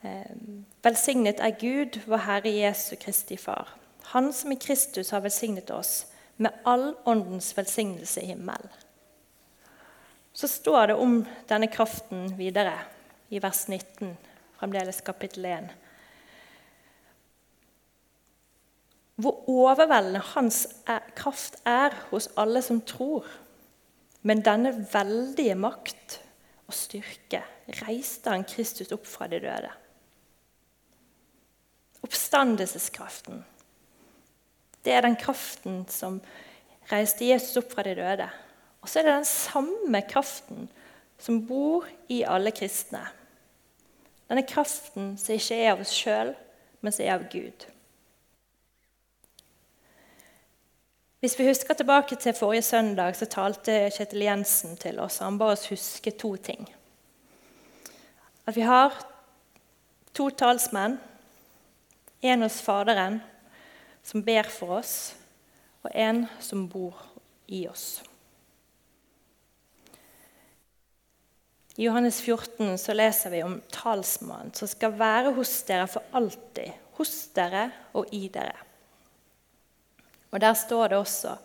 ehm, 0.01 0.50
Velsignet 0.82 1.38
er 1.40 1.54
Gud, 1.62 2.00
vår 2.10 2.24
Herre 2.26 2.50
Jesu 2.50 2.96
Kristi 2.98 3.36
Far. 3.38 3.70
Han 4.16 4.32
som 4.34 4.52
i 4.52 4.58
Kristus 4.58 5.12
har 5.14 5.22
velsignet 5.22 5.70
oss 5.70 6.08
med 6.42 6.56
all 6.66 6.96
åndens 7.06 7.52
velsignelse 7.58 8.24
i 8.24 8.32
himmelen. 8.32 8.72
Så 10.34 10.48
står 10.48 10.88
det 10.90 10.96
om 10.98 11.20
denne 11.50 11.68
kraften 11.70 12.32
videre 12.38 12.74
i 13.30 13.42
vers 13.44 13.68
19, 13.68 14.16
fremdeles 14.58 15.04
kapittel 15.06 15.46
1. 15.46 15.70
Hvor 19.22 19.46
overveldende 19.54 20.24
hans 20.32 20.64
kraft 21.14 21.60
er 21.68 21.94
hos 22.10 22.32
alle 22.42 22.64
som 22.66 22.82
tror. 22.82 23.28
Men 24.26 24.42
denne 24.42 24.74
veldige 24.94 25.54
makt 25.56 26.18
og 26.66 26.74
styrke 26.74 27.44
reiste 27.84 28.34
han 28.34 28.48
Kristus 28.50 28.90
opp 28.96 29.06
fra 29.06 29.30
de 29.30 29.44
døde. 29.46 29.70
Oppstandelseskraften. 32.01 33.43
Det 34.86 34.93
er 34.93 35.05
den 35.05 35.15
kraften 35.15 35.84
som 35.89 36.20
reiste 36.91 37.27
Jesus 37.27 37.60
opp 37.62 37.74
fra 37.74 37.86
de 37.86 37.96
døde. 38.00 38.27
Og 38.81 38.89
så 38.89 39.00
er 39.00 39.08
det 39.08 39.17
den 39.20 39.29
samme 39.29 40.01
kraften 40.10 40.70
som 41.22 41.43
bor 41.46 41.86
i 42.10 42.24
alle 42.25 42.51
kristne. 42.51 43.03
Denne 44.31 44.46
kraften 44.48 45.13
som 45.22 45.36
ikke 45.36 45.60
er 45.60 45.75
av 45.75 45.84
oss 45.84 45.93
sjøl, 45.93 46.34
men 46.81 46.96
som 46.96 47.05
er 47.05 47.13
av 47.20 47.27
Gud. 47.29 47.67
Hvis 51.22 51.38
vi 51.38 51.46
husker 51.46 51.77
tilbake 51.77 52.17
til 52.17 52.34
forrige 52.34 52.65
søndag, 52.65 53.13
så 53.13 53.27
talte 53.29 53.91
Kjetil 53.93 54.25
Jensen 54.25 54.74
til 54.81 54.98
oss. 55.03 55.20
Han 55.22 55.38
ba 55.38 55.51
oss 55.53 55.67
huske 55.70 56.15
to 56.17 56.34
ting. 56.41 56.65
At 58.50 58.55
vi 58.58 58.65
har 58.65 58.96
To 60.13 60.29
talsmenn. 60.29 60.98
En 62.22 62.42
hos 62.42 62.62
Faderen, 62.62 63.20
som 64.04 64.22
ber 64.22 64.50
for 64.50 64.78
oss, 64.78 65.16
og 65.82 65.90
en 65.94 66.25
som 66.40 66.68
bor 66.70 66.98
i 67.50 67.66
oss. 67.68 68.04
I 71.75 71.86
Johannes 71.88 72.22
14 72.22 72.78
så 72.78 72.94
leser 72.94 73.34
vi 73.34 73.44
om 73.44 73.56
talsmannen 73.74 74.51
som 74.54 74.70
skal 74.70 74.94
være 75.00 75.32
hos 75.34 75.54
dere 75.66 75.88
for 75.90 76.04
alltid. 76.13 76.75
Hos 77.00 77.13
dere 77.34 77.70
og 77.98 78.12
i 78.13 78.28
dere. 78.30 78.58
Og 80.30 80.40
Der 80.40 80.54
står 80.54 80.92
det 80.92 80.98
også 80.98 81.38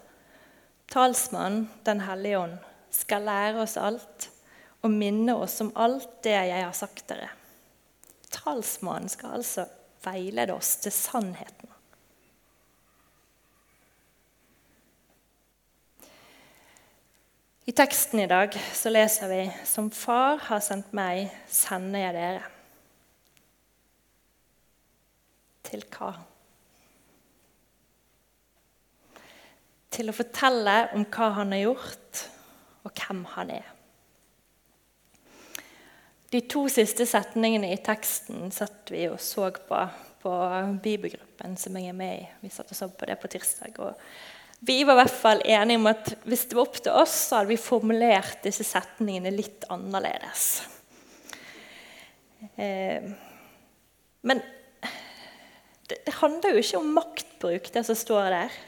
talsmannen, 0.93 1.71
Den 1.85 2.01
hellige 2.01 2.39
ånd, 2.39 2.59
skal 2.91 3.23
lære 3.23 3.63
oss 3.63 3.77
alt 3.77 4.29
og 4.83 4.91
minne 4.91 5.35
oss 5.35 5.61
om 5.61 5.73
alt 5.75 6.23
det 6.23 6.37
jeg 6.37 6.65
har 6.65 6.77
sagt 6.77 7.09
dere. 7.09 7.31
Talsmannen 8.31 9.09
skal 9.09 9.39
altså 9.39 9.67
veilede 10.07 10.55
oss 10.55 10.77
til 10.81 10.95
sannheten. 10.95 11.73
I 17.67 17.75
teksten 17.75 18.21
i 18.23 18.29
dag 18.31 18.55
så 18.79 18.93
leser 18.95 19.27
vi 19.27 19.41
Som 19.67 19.91
Far 19.91 20.39
har 20.47 20.63
sendt 20.63 20.93
meg, 20.95 21.27
sender 21.51 22.05
jeg 22.05 22.15
dere. 22.15 22.45
Til 25.67 25.83
hva? 25.97 26.13
Til 29.91 30.13
å 30.13 30.15
fortelle 30.15 30.77
om 30.95 31.09
hva 31.11 31.33
han 31.41 31.57
har 31.57 31.65
gjort, 31.65 32.23
og 32.87 32.95
hvem 32.95 33.27
han 33.35 33.57
er. 33.59 33.76
De 36.37 36.43
to 36.45 36.67
siste 36.69 37.07
setningene 37.09 37.71
i 37.73 37.79
teksten 37.81 38.51
satt 38.53 38.91
vi 38.93 39.07
og 39.09 39.17
så 39.25 39.49
på 39.57 39.79
på 40.27 40.33
bibelgruppen 40.83 41.55
som 41.61 41.77
jeg 41.79 41.93
er 41.93 41.97
med 41.97 42.17
i. 42.19 42.25
Vi 42.43 42.51
satt 42.51 42.73
og 42.73 42.79
så 42.79 42.89
på 42.91 43.07
det 43.07 43.15
på 43.23 43.31
tirsdag. 43.31 43.77
og 43.79 43.95
Vi 44.67 44.81
var 44.83 44.97
i 44.97 45.03
hvert 45.05 45.21
fall 45.21 45.43
enige 45.45 45.79
om 45.79 45.87
at 45.91 46.09
hvis 46.27 46.49
det 46.49 46.59
var 46.59 46.67
opp 46.67 46.81
til 46.81 46.97
oss, 46.99 47.15
så 47.29 47.39
hadde 47.39 47.53
vi 47.53 47.61
formulert 47.61 48.41
disse 48.43 48.67
setningene 48.67 49.31
litt 49.31 49.69
annerledes. 49.71 50.49
Eh, 52.59 53.07
men 54.27 54.43
det, 55.87 56.01
det 56.09 56.17
handler 56.19 56.57
jo 56.57 56.65
ikke 56.65 56.81
om 56.83 56.91
maktbruk, 56.99 57.71
det 57.71 57.85
som 57.87 57.99
står 57.99 58.33
der. 58.35 58.59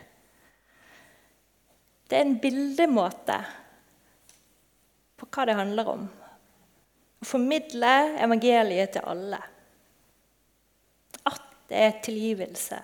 Det 2.08 2.20
er 2.20 2.28
en 2.28 2.38
bildemåte 2.38 3.42
på 5.18 5.26
hva 5.26 5.50
det 5.50 5.58
handler 5.58 5.94
om. 5.96 6.08
Å 7.18 7.26
formidle 7.26 7.94
evangeliet 8.22 8.94
til 8.94 9.08
alle. 9.10 9.40
At 11.26 11.42
det 11.70 11.82
er 11.86 11.98
tilgivelse 12.04 12.78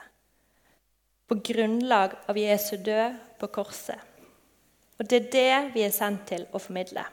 på 1.28 1.38
grunnlag 1.52 2.16
av 2.28 2.38
Jesu 2.38 2.76
død 2.84 3.20
på 3.40 3.50
korset. 3.54 4.00
Og 4.98 5.06
det 5.10 5.20
er 5.20 5.30
det 5.32 5.74
vi 5.74 5.84
er 5.86 5.94
sendt 5.94 6.26
til 6.30 6.44
å 6.52 6.60
formidle. 6.62 7.04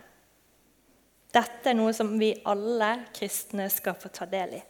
Dette 1.31 1.71
er 1.71 1.77
noe 1.77 1.93
som 1.95 2.11
vi 2.19 2.33
alle 2.49 2.91
kristne 3.15 3.69
skal 3.71 3.95
få 3.97 4.11
ta 4.13 4.27
del 4.29 4.57
i. 4.59 4.61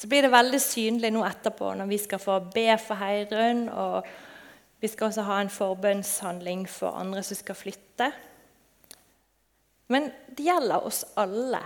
Så 0.00 0.08
blir 0.08 0.24
det 0.24 0.32
veldig 0.32 0.60
synlig 0.64 1.10
nå 1.12 1.24
etterpå 1.26 1.74
når 1.76 1.90
vi 1.90 1.98
skal 2.00 2.22
få 2.22 2.38
be 2.54 2.70
for 2.80 2.96
Heirun, 2.96 3.66
og 3.68 4.06
vi 4.80 4.88
skal 4.88 5.10
også 5.10 5.26
ha 5.26 5.40
en 5.42 5.52
forbønnshandling 5.52 6.62
for 6.70 6.96
andre 6.96 7.20
som 7.26 7.36
skal 7.36 7.58
flytte. 7.58 8.08
Men 9.90 10.10
det 10.30 10.46
gjelder 10.46 10.86
oss 10.86 11.02
alle. 11.18 11.60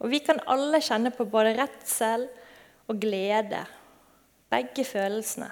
Og 0.00 0.08
vi 0.12 0.20
kan 0.24 0.40
alle 0.48 0.80
kjenne 0.84 1.12
på 1.12 1.26
både 1.28 1.54
redsel 1.58 2.26
og 2.88 3.00
glede. 3.02 3.60
Begge 4.52 4.84
følelsene 4.86 5.50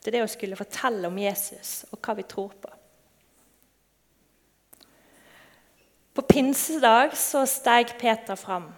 til 0.00 0.14
det 0.14 0.22
å 0.24 0.30
skulle 0.30 0.58
fortelle 0.58 1.08
om 1.10 1.16
Jesus 1.18 1.84
og 1.90 2.00
hva 2.00 2.14
vi 2.16 2.24
tror 2.28 2.52
på. 2.62 2.72
På 6.16 6.24
pinsedag 6.24 7.12
så 7.18 7.42
steg 7.50 7.92
Peter 8.00 8.38
fram 8.40 8.70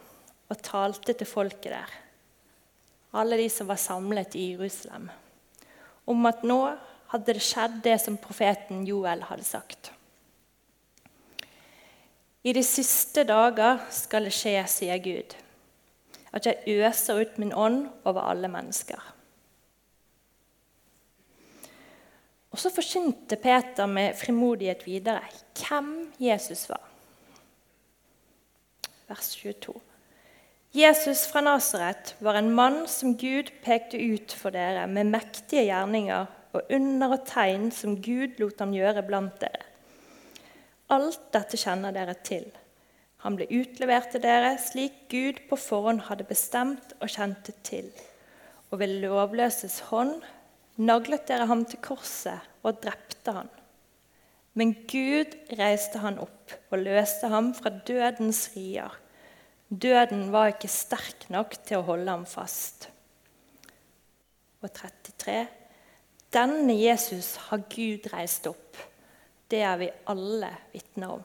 og 0.49 0.63
talte 0.65 1.15
til 1.15 1.29
folket 1.29 1.71
der, 1.71 1.93
alle 3.15 3.37
de 3.39 3.47
som 3.53 3.69
var 3.69 3.79
samlet 3.79 4.35
i 4.35 4.49
Jerusalem, 4.55 5.07
om 6.09 6.27
at 6.27 6.43
nå 6.43 6.59
hadde 7.13 7.37
det 7.37 7.45
skjedd 7.45 7.79
det 7.85 7.95
som 8.03 8.19
profeten 8.19 8.83
Joel 8.89 9.23
hadde 9.29 9.47
sagt. 9.47 9.93
I 12.49 12.53
de 12.57 12.63
siste 12.65 13.27
dager 13.29 13.83
skal 13.93 14.25
det 14.25 14.33
skje, 14.33 14.57
sier 14.71 15.01
Gud, 15.05 15.35
at 16.33 16.47
jeg 16.47 16.79
øser 16.81 17.21
ut 17.21 17.35
min 17.43 17.53
ånd 17.53 17.83
over 18.09 18.25
alle 18.31 18.49
mennesker. 18.49 19.03
Og 22.49 22.63
så 22.63 22.73
forkynte 22.73 23.37
Peter 23.37 23.91
med 23.91 24.17
frimodighet 24.17 24.87
videre 24.87 25.21
hvem 25.61 25.91
Jesus 26.23 26.65
var. 26.71 26.87
Vers 29.11 29.35
22. 29.37 29.77
Jesus 30.79 31.27
fra 31.29 31.45
Nasaret 31.45 32.15
var 32.25 32.41
en 32.41 32.51
mann 32.55 32.87
som 32.89 33.17
Gud 33.21 33.53
pekte 33.65 34.01
ut 34.01 34.33
for 34.33 34.57
dere 34.57 34.87
med 34.89 35.13
mektige 35.13 35.69
gjerninger 35.69 36.29
og 36.57 36.73
under 36.73 37.19
og 37.19 37.27
tegn 37.29 37.69
som 37.73 38.01
Gud 38.01 38.41
lot 38.41 38.61
ham 38.65 38.73
gjøre 38.77 39.05
blant 39.05 39.37
dere. 39.45 39.69
Alt 40.89 41.27
dette 41.37 41.59
kjenner 41.61 41.93
dere 41.93 42.15
til. 42.25 42.47
Han 43.25 43.35
ble 43.37 43.49
utlevert 43.53 44.13
til 44.15 44.23
dere 44.25 44.55
slik 44.63 45.03
Gud 45.13 45.43
på 45.51 45.59
forhånd 45.61 46.07
hadde 46.07 46.25
bestemt 46.29 46.95
og 47.03 47.11
kjente 47.13 47.53
til. 47.67 47.91
Og 48.71 48.81
ved 48.81 48.95
lovløses 49.03 49.81
hånd 49.91 50.15
naglet 50.81 51.27
dere 51.29 51.49
ham 51.51 51.67
til 51.69 51.83
korset 51.85 52.47
og 52.63 52.81
drepte 52.81 53.35
han. 53.37 53.51
Men 54.57 54.73
Gud 54.89 55.37
reiste 55.59 56.01
han 56.03 56.17
opp 56.23 56.57
og 56.73 56.81
løste 56.81 57.29
ham 57.31 57.53
fra 57.59 57.71
dødens 57.71 58.47
rier. 58.57 58.95
Døden 59.69 60.31
var 60.33 60.55
ikke 60.55 60.73
sterk 60.73 61.29
nok 61.29 61.59
til 61.69 61.83
å 61.83 61.89
holde 61.91 62.15
ham 62.15 62.25
fast. 62.27 62.89
Og 64.65 64.73
33. 64.73 65.43
Denne 66.33 66.75
Jesus 66.81 67.35
har 67.51 67.69
Gud 67.69 68.09
reist 68.15 68.49
opp 68.49 68.81
det 69.49 69.61
er 69.65 69.77
vi 69.81 69.89
alle 70.13 70.51
vitner 70.73 71.17
om. 71.17 71.25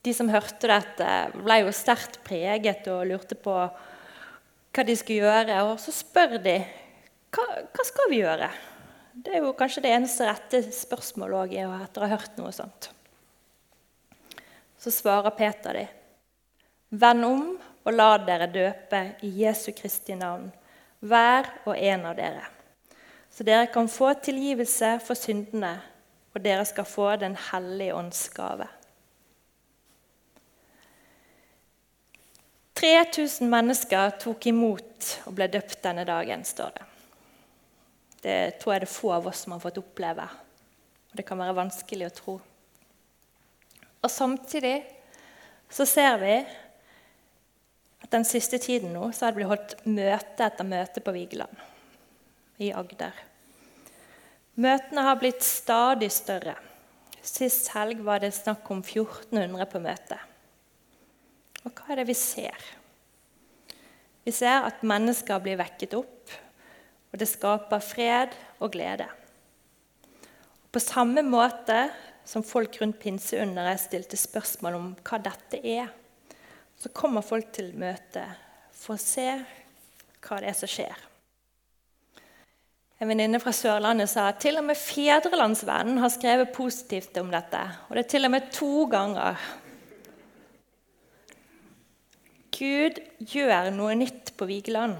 De 0.00 0.14
som 0.16 0.30
hørte 0.32 0.70
dette, 0.70 1.08
ble 1.36 1.58
jo 1.60 1.72
sterkt 1.76 2.22
preget 2.24 2.88
og 2.90 3.04
lurte 3.10 3.36
på 3.36 3.54
hva 3.54 4.84
de 4.86 4.96
skulle 4.96 5.26
gjøre. 5.26 5.58
Og 5.68 5.74
så 5.82 5.92
spør 5.94 6.38
de 6.40 6.56
hva, 7.36 7.46
hva 7.68 7.86
skal 7.86 8.10
vi 8.10 8.22
gjøre. 8.22 8.48
Det 9.12 9.36
er 9.36 9.44
jo 9.44 9.52
kanskje 9.58 9.84
det 9.84 9.92
eneste 9.92 10.26
rette 10.26 10.62
spørsmålet 10.72 11.58
etter 11.60 12.00
å 12.00 12.08
ha 12.08 12.14
hørt 12.16 12.38
noe 12.40 12.52
sånt. 12.54 12.90
Så 14.80 14.92
svarer 14.94 15.36
Peter 15.36 15.76
de. 15.76 15.84
Vend 16.96 17.26
om 17.26 17.44
og 17.60 17.92
la 17.92 18.14
dere 18.24 18.48
døpe 18.50 19.02
i 19.24 19.30
Jesu 19.42 19.70
Kristi 19.76 20.16
navn, 20.16 20.48
hver 21.00 21.46
og 21.68 21.76
en 21.76 22.08
av 22.08 22.16
dere 22.16 22.48
så 23.40 23.44
dere 23.48 23.70
kan 23.72 23.86
få 23.88 24.10
tilgivelse 24.20 24.98
for 25.00 25.16
syndene, 25.16 25.70
og 26.36 26.42
dere 26.44 26.64
skal 26.68 26.84
få 26.84 27.14
Den 27.16 27.32
hellige 27.40 27.94
ånds 27.96 28.28
gave. 28.36 28.66
3000 32.76 33.48
mennesker 33.48 34.10
tok 34.20 34.44
imot 34.46 35.08
og 35.24 35.38
ble 35.38 35.46
døpt 35.48 35.78
denne 35.86 36.04
dagen, 36.04 36.44
står 36.44 36.74
det. 36.74 36.84
Det 38.20 38.36
tror 38.60 38.74
jeg 38.74 38.84
det 38.84 38.90
er 38.90 38.92
få 38.98 39.14
av 39.16 39.30
oss 39.32 39.40
som 39.46 39.56
har 39.56 39.64
fått 39.64 39.80
oppleve. 39.80 40.28
Og 41.08 41.16
det 41.16 41.24
kan 41.24 41.40
være 41.40 41.56
vanskelig 41.62 42.10
å 42.10 42.14
tro. 42.20 42.36
Og 44.02 44.10
Samtidig 44.18 44.82
så 45.72 45.88
ser 45.88 46.20
vi 46.20 46.36
at 48.04 48.12
den 48.12 48.28
siste 48.28 48.60
tiden 48.60 48.92
nå 48.92 49.08
så 49.16 49.24
har 49.24 49.32
det 49.32 49.40
blitt 49.40 49.52
holdt 49.54 49.74
møte 49.88 50.44
etter 50.44 50.72
møte 50.76 51.00
på 51.00 51.16
Vigeland 51.16 51.68
i 52.60 52.68
Agder. 52.76 53.29
Møtene 54.58 55.04
har 55.06 55.20
blitt 55.20 55.44
stadig 55.46 56.10
større. 56.12 56.56
Sist 57.22 57.68
helg 57.74 58.00
var 58.02 58.22
det 58.22 58.32
snakk 58.34 58.66
om 58.72 58.80
1400 58.82 59.66
på 59.70 59.80
møtet. 59.84 60.18
Og 61.62 61.74
hva 61.76 61.92
er 61.92 62.00
det 62.00 62.08
vi 62.08 62.16
ser? 62.16 62.56
Vi 64.24 64.32
ser 64.34 64.66
at 64.66 64.82
mennesker 64.86 65.40
blir 65.44 65.60
vekket 65.60 65.94
opp, 65.98 66.32
og 67.10 67.20
det 67.20 67.28
skaper 67.28 67.82
fred 67.84 68.34
og 68.60 68.72
glede. 68.74 69.06
På 70.70 70.82
samme 70.82 71.22
måte 71.26 71.88
som 72.24 72.44
folk 72.46 72.76
rundt 72.80 73.00
pinseunderet 73.02 73.80
stilte 73.82 74.18
spørsmål 74.20 74.76
om 74.78 74.90
hva 75.02 75.18
dette 75.24 75.58
er, 75.66 75.90
så 76.78 76.92
kommer 76.94 77.26
folk 77.26 77.50
til 77.52 77.72
møtet 77.76 78.38
for 78.72 78.96
å 78.96 79.02
se 79.02 79.26
hva 80.20 80.40
det 80.40 80.52
er 80.52 80.56
som 80.56 80.70
skjer. 80.70 81.09
En 83.00 83.08
venninne 83.08 83.38
fra 83.40 83.52
Sørlandet 83.56 84.10
sa 84.12 84.26
at 84.28 84.42
til 84.44 84.58
og 84.60 84.66
med 84.68 84.76
Fedrelandsvennen 84.76 86.02
har 86.02 86.12
skrevet 86.12 86.52
positivt 86.52 87.16
om 87.16 87.30
dette. 87.32 87.60
Og 87.88 87.96
det 87.96 88.02
er 88.04 88.10
til 88.12 88.28
og 88.28 88.32
med 88.34 88.50
to 88.52 88.84
ganger. 88.92 89.40
Gud 92.52 92.98
gjør 93.24 93.70
noe 93.72 93.94
nytt 93.96 94.34
på 94.36 94.44
Vigeland. 94.50 94.98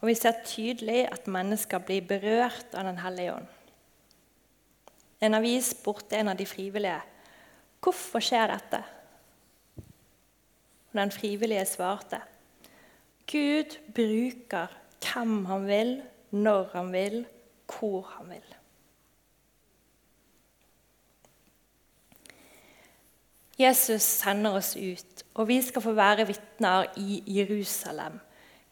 Og 0.00 0.08
vi 0.08 0.14
ser 0.16 0.40
tydelig 0.48 1.02
at 1.12 1.28
mennesker 1.28 1.84
blir 1.84 2.06
berørt 2.08 2.72
av 2.72 2.88
Den 2.88 3.02
hellige 3.04 3.34
ånd. 3.34 3.50
En 5.22 5.36
avis 5.36 5.68
spurte 5.76 6.16
en 6.16 6.32
av 6.32 6.40
de 6.40 6.46
frivillige 6.48 6.96
hvorfor 7.82 8.24
skjer 8.24 8.54
dette. 8.54 8.80
Og 10.90 10.96
den 10.96 11.12
frivillige 11.12 11.66
svarte 11.68 12.22
Gud 13.28 13.76
bruker 13.94 14.72
hvem 15.02 15.44
han 15.46 15.68
vil, 15.68 15.92
når 16.32 16.68
han 16.72 16.90
vil, 16.92 17.22
hvor 17.68 18.08
han 18.16 18.32
vil. 18.32 18.50
Jesus 23.60 24.02
sender 24.02 24.58
oss 24.58 24.74
ut, 24.76 25.24
og 25.38 25.48
vi 25.48 25.60
skal 25.62 25.84
få 25.84 25.92
være 25.94 26.26
vitner 26.26 26.88
i 26.98 27.22
Jerusalem 27.30 28.18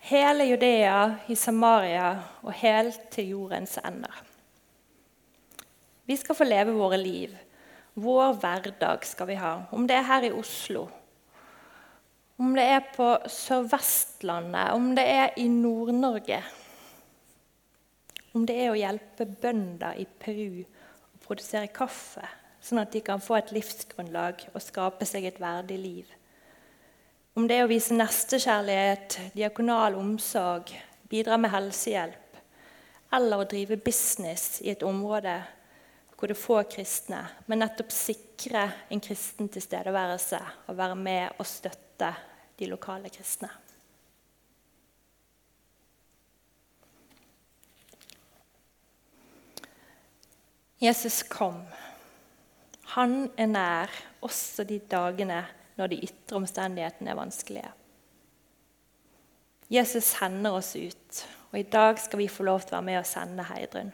hele 0.01 0.45
Judea, 0.49 1.17
i 1.29 1.37
Samaria 1.37 2.15
og 2.43 2.53
helt 2.57 3.11
til 3.13 3.35
jordens 3.35 3.79
ender. 3.85 4.23
Vi 6.09 6.17
skal 6.17 6.35
få 6.35 6.47
leve 6.49 6.75
våre 6.75 6.99
liv. 6.99 7.35
Vår 8.01 8.39
hverdag 8.41 9.05
skal 9.05 9.29
vi 9.29 9.37
ha. 9.39 9.59
Om 9.71 9.87
det 9.87 9.99
er 9.99 10.09
her 10.09 10.27
i 10.27 10.33
Oslo, 10.33 10.87
om 12.41 12.55
det 12.57 12.65
er 12.65 12.87
på 12.95 13.07
Sør-Vestlandet, 13.29 14.73
om 14.73 14.95
det 14.97 15.05
er 15.05 15.37
i 15.37 15.49
Nord-Norge. 15.49 16.41
Om 18.33 18.47
det 18.47 18.57
er 18.63 18.71
å 18.71 18.79
hjelpe 18.79 19.27
bønder 19.43 19.99
i 19.99 20.07
Peru 20.07 20.63
å 20.63 21.23
produsere 21.25 21.73
kaffe, 21.75 22.23
sånn 22.63 22.83
at 22.83 22.93
de 22.95 23.03
kan 23.03 23.23
få 23.23 23.39
et 23.41 23.53
livsgrunnlag 23.55 24.45
og 24.53 24.63
skape 24.63 25.09
seg 25.09 25.27
et 25.27 25.41
verdig 25.43 25.79
liv. 25.81 26.17
Om 27.35 27.47
det 27.49 27.57
er 27.59 27.67
å 27.67 27.71
vise 27.71 27.97
nestekjærlighet, 27.97 29.17
diakonal 29.35 29.97
omsorg, 29.99 30.71
bidra 31.11 31.39
med 31.41 31.51
helsehjelp, 31.55 32.39
eller 33.15 33.43
å 33.43 33.49
drive 33.51 33.81
business 33.83 34.61
i 34.63 34.71
et 34.71 34.85
område 34.87 35.41
hvor 36.21 36.29
det 36.29 36.37
er 36.37 36.43
få 36.43 36.59
kristne, 36.69 37.23
men 37.49 37.63
nettopp 37.63 37.95
sikre 37.97 38.67
en 38.93 39.01
kristen 39.01 39.49
tilstedeværelse 39.51 40.41
og 40.69 40.77
være 40.77 40.99
med 41.01 41.41
og 41.41 41.49
støtte 41.49 42.13
de 42.61 42.69
lokale 42.69 43.09
kristne. 43.09 43.49
Jesus 50.81 51.23
kom. 51.29 51.59
Han 52.97 53.27
er 53.37 53.49
nær 53.53 53.91
også 54.25 54.65
de 54.65 54.79
dagene 54.89 55.43
når 55.77 55.91
de 55.93 55.99
ytre 56.07 56.39
omstendighetene 56.39 57.11
er 57.13 57.19
vanskelige. 57.19 57.73
Jesus 59.69 60.09
sender 60.17 60.57
oss 60.57 60.73
ut, 60.81 61.19
og 61.53 61.59
i 61.61 61.67
dag 61.69 62.01
skal 62.01 62.23
vi 62.23 62.31
få 62.33 62.47
lov 62.49 62.65
til 62.65 62.73
å 62.73 62.79
være 62.79 62.87
med 62.89 62.97
og 63.03 63.09
sende 63.11 63.45
Heidrun. 63.51 63.93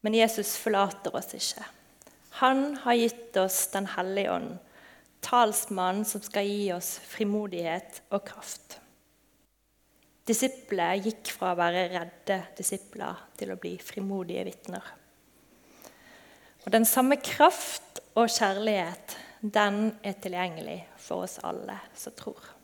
Men 0.00 0.16
Jesus 0.16 0.54
forlater 0.56 1.12
oss 1.20 1.36
ikke. 1.36 1.66
Han 2.40 2.78
har 2.86 2.96
gitt 2.96 3.36
oss 3.36 3.66
Den 3.74 3.90
hellige 3.98 4.32
ånd, 4.32 4.54
talsmannen 5.20 6.06
som 6.08 6.24
skal 6.24 6.48
gi 6.48 6.70
oss 6.72 6.94
frimodighet 7.04 8.00
og 8.16 8.24
kraft. 8.30 8.78
Disiplene 10.24 11.02
gikk 11.04 11.34
fra 11.36 11.52
å 11.52 11.60
være 11.60 11.84
redde 11.92 12.40
disipler 12.56 13.26
til 13.36 13.52
å 13.52 13.58
bli 13.60 13.74
frimodige 13.82 14.46
vitner. 14.48 14.94
Og 16.66 16.72
Den 16.72 16.84
samme 16.84 17.16
kraft 17.16 18.00
og 18.18 18.28
kjærlighet 18.28 19.16
den 19.40 19.92
er 20.02 20.16
tilgjengelig 20.18 20.80
for 20.98 21.24
oss 21.26 21.38
alle 21.46 21.78
som 21.96 22.16
tror. 22.18 22.57